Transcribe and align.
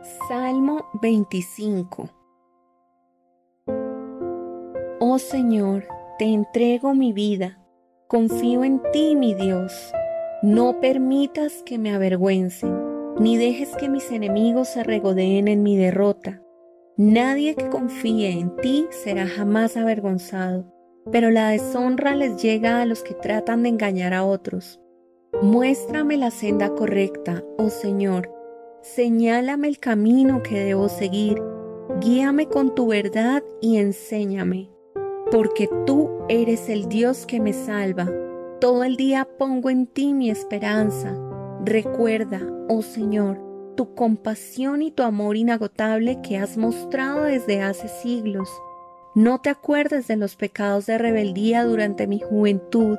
Salmo 0.00 0.86
25 1.00 2.08
Oh 5.00 5.18
Señor, 5.18 5.84
te 6.18 6.24
entrego 6.24 6.94
mi 6.94 7.12
vida, 7.12 7.58
confío 8.08 8.64
en 8.64 8.80
ti, 8.92 9.14
mi 9.14 9.34
Dios. 9.34 9.92
No 10.42 10.80
permitas 10.80 11.62
que 11.64 11.78
me 11.78 11.94
avergüencen, 11.94 13.14
ni 13.18 13.36
dejes 13.36 13.76
que 13.76 13.88
mis 13.88 14.10
enemigos 14.10 14.68
se 14.68 14.82
regodeen 14.82 15.46
en 15.48 15.62
mi 15.62 15.76
derrota. 15.76 16.42
Nadie 16.96 17.54
que 17.54 17.68
confíe 17.68 18.30
en 18.30 18.56
ti 18.56 18.86
será 18.90 19.26
jamás 19.26 19.76
avergonzado, 19.76 20.64
pero 21.10 21.30
la 21.30 21.50
deshonra 21.50 22.16
les 22.16 22.42
llega 22.42 22.80
a 22.80 22.86
los 22.86 23.02
que 23.02 23.14
tratan 23.14 23.62
de 23.62 23.68
engañar 23.68 24.14
a 24.14 24.24
otros. 24.24 24.80
Muéstrame 25.42 26.16
la 26.16 26.30
senda 26.30 26.70
correcta, 26.74 27.44
oh 27.58 27.70
Señor 27.70 28.41
Señálame 28.82 29.68
el 29.68 29.78
camino 29.78 30.42
que 30.42 30.58
debo 30.58 30.88
seguir, 30.88 31.40
guíame 32.00 32.48
con 32.48 32.74
tu 32.74 32.88
verdad 32.88 33.44
y 33.60 33.76
enséñame, 33.76 34.70
porque 35.30 35.68
tú 35.86 36.10
eres 36.28 36.68
el 36.68 36.88
Dios 36.88 37.24
que 37.24 37.38
me 37.38 37.52
salva. 37.52 38.10
Todo 38.60 38.82
el 38.82 38.96
día 38.96 39.28
pongo 39.38 39.70
en 39.70 39.86
ti 39.86 40.14
mi 40.14 40.30
esperanza. 40.30 41.16
Recuerda, 41.64 42.40
oh 42.68 42.82
Señor, 42.82 43.40
tu 43.76 43.94
compasión 43.94 44.82
y 44.82 44.90
tu 44.90 45.04
amor 45.04 45.36
inagotable 45.36 46.20
que 46.20 46.38
has 46.38 46.56
mostrado 46.56 47.22
desde 47.22 47.62
hace 47.62 47.86
siglos. 47.86 48.50
No 49.14 49.40
te 49.40 49.50
acuerdes 49.50 50.08
de 50.08 50.16
los 50.16 50.34
pecados 50.34 50.86
de 50.86 50.98
rebeldía 50.98 51.62
durante 51.62 52.08
mi 52.08 52.18
juventud. 52.18 52.98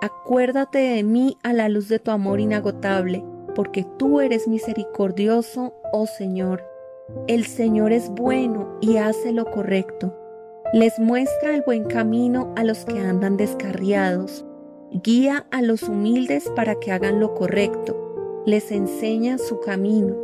Acuérdate 0.00 0.78
de 0.78 1.02
mí 1.02 1.36
a 1.42 1.52
la 1.52 1.68
luz 1.68 1.88
de 1.88 1.98
tu 1.98 2.12
amor 2.12 2.40
inagotable 2.40 3.22
porque 3.58 3.84
tú 3.98 4.20
eres 4.20 4.46
misericordioso, 4.46 5.74
oh 5.92 6.06
Señor. 6.06 6.62
El 7.26 7.44
Señor 7.44 7.90
es 7.90 8.08
bueno 8.08 8.78
y 8.80 8.98
hace 8.98 9.32
lo 9.32 9.46
correcto. 9.46 10.16
Les 10.72 10.96
muestra 11.00 11.56
el 11.56 11.62
buen 11.62 11.82
camino 11.82 12.54
a 12.54 12.62
los 12.62 12.84
que 12.84 13.00
andan 13.00 13.36
descarriados. 13.36 14.46
Guía 14.92 15.48
a 15.50 15.60
los 15.60 15.82
humildes 15.82 16.48
para 16.54 16.76
que 16.76 16.92
hagan 16.92 17.18
lo 17.18 17.34
correcto. 17.34 18.44
Les 18.46 18.70
enseña 18.70 19.38
su 19.38 19.58
camino. 19.58 20.14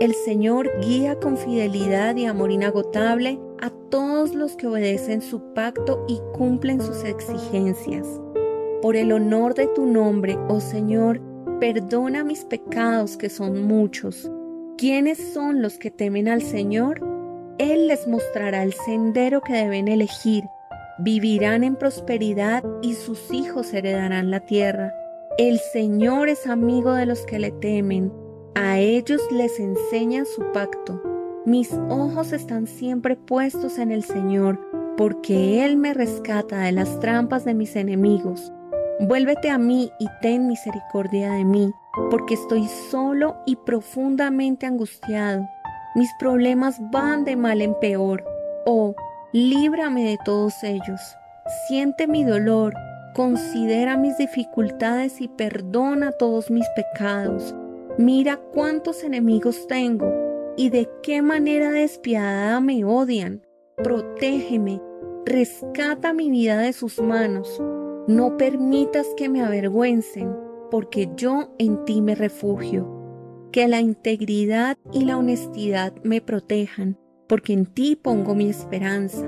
El 0.00 0.14
Señor 0.14 0.70
guía 0.80 1.20
con 1.20 1.36
fidelidad 1.36 2.16
y 2.16 2.24
amor 2.24 2.50
inagotable 2.50 3.38
a 3.60 3.68
todos 3.90 4.34
los 4.34 4.56
que 4.56 4.68
obedecen 4.68 5.20
su 5.20 5.52
pacto 5.52 6.02
y 6.08 6.18
cumplen 6.32 6.80
sus 6.80 7.04
exigencias. 7.04 8.06
Por 8.80 8.96
el 8.96 9.12
honor 9.12 9.52
de 9.52 9.66
tu 9.66 9.84
nombre, 9.84 10.38
oh 10.48 10.60
Señor, 10.60 11.20
Perdona 11.60 12.24
mis 12.24 12.46
pecados 12.46 13.18
que 13.18 13.28
son 13.28 13.66
muchos. 13.66 14.30
¿Quiénes 14.78 15.34
son 15.34 15.60
los 15.60 15.76
que 15.76 15.90
temen 15.90 16.26
al 16.26 16.40
Señor? 16.40 17.02
Él 17.58 17.86
les 17.86 18.08
mostrará 18.08 18.62
el 18.62 18.72
sendero 18.72 19.42
que 19.42 19.52
deben 19.52 19.86
elegir. 19.86 20.44
Vivirán 21.00 21.62
en 21.62 21.76
prosperidad 21.76 22.64
y 22.80 22.94
sus 22.94 23.30
hijos 23.30 23.74
heredarán 23.74 24.30
la 24.30 24.40
tierra. 24.40 24.94
El 25.36 25.58
Señor 25.58 26.30
es 26.30 26.46
amigo 26.46 26.94
de 26.94 27.04
los 27.04 27.26
que 27.26 27.38
le 27.38 27.50
temen. 27.50 28.10
A 28.54 28.78
ellos 28.78 29.20
les 29.30 29.60
enseña 29.60 30.24
su 30.24 30.50
pacto. 30.52 31.02
Mis 31.44 31.74
ojos 31.90 32.32
están 32.32 32.68
siempre 32.68 33.16
puestos 33.16 33.76
en 33.76 33.90
el 33.90 34.02
Señor, 34.02 34.58
porque 34.96 35.62
Él 35.66 35.76
me 35.76 35.92
rescata 35.92 36.60
de 36.60 36.72
las 36.72 37.00
trampas 37.00 37.44
de 37.44 37.52
mis 37.52 37.76
enemigos. 37.76 38.50
Vuélvete 39.02 39.48
a 39.48 39.56
mí 39.56 39.90
y 39.98 40.08
ten 40.20 40.46
misericordia 40.46 41.32
de 41.32 41.42
mí, 41.42 41.72
porque 42.10 42.34
estoy 42.34 42.68
solo 42.90 43.34
y 43.46 43.56
profundamente 43.56 44.66
angustiado. 44.66 45.48
Mis 45.94 46.10
problemas 46.18 46.78
van 46.90 47.24
de 47.24 47.34
mal 47.34 47.62
en 47.62 47.74
peor. 47.80 48.22
Oh, 48.66 48.94
líbrame 49.32 50.04
de 50.04 50.18
todos 50.22 50.52
ellos. 50.62 51.00
Siente 51.66 52.06
mi 52.06 52.24
dolor, 52.24 52.74
considera 53.14 53.96
mis 53.96 54.18
dificultades 54.18 55.22
y 55.22 55.28
perdona 55.28 56.12
todos 56.12 56.50
mis 56.50 56.68
pecados. 56.76 57.54
Mira 57.96 58.36
cuántos 58.52 59.02
enemigos 59.02 59.66
tengo 59.66 60.12
y 60.58 60.68
de 60.68 60.90
qué 61.02 61.22
manera 61.22 61.70
despiadada 61.70 62.60
me 62.60 62.84
odian. 62.84 63.46
Protégeme, 63.78 64.78
rescata 65.24 66.12
mi 66.12 66.28
vida 66.28 66.58
de 66.58 66.74
sus 66.74 67.00
manos 67.00 67.62
no 68.06 68.36
permitas 68.36 69.06
que 69.16 69.28
me 69.28 69.42
avergüencen, 69.42 70.34
porque 70.70 71.10
yo 71.16 71.54
en 71.58 71.84
ti 71.84 72.02
me 72.02 72.14
refugio. 72.14 72.96
Que 73.52 73.66
la 73.68 73.80
integridad 73.80 74.78
y 74.92 75.04
la 75.04 75.16
honestidad 75.16 75.92
me 76.04 76.20
protejan, 76.20 76.98
porque 77.28 77.52
en 77.52 77.66
ti 77.66 77.96
pongo 77.96 78.34
mi 78.34 78.48
esperanza. 78.48 79.26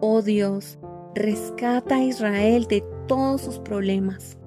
Oh 0.00 0.22
Dios, 0.22 0.78
rescata 1.14 1.96
a 1.96 2.04
Israel 2.04 2.66
de 2.68 2.84
todos 3.06 3.40
sus 3.40 3.58
problemas. 3.58 4.38